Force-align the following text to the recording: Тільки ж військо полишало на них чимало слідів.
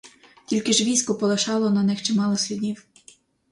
Тільки 0.45 0.73
ж 0.73 0.83
військо 0.83 1.15
полишало 1.15 1.69
на 1.69 1.83
них 1.83 2.01
чимало 2.01 2.37
слідів. 2.37 2.87